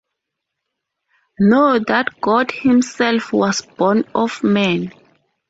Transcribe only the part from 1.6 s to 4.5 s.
that God Himself was born of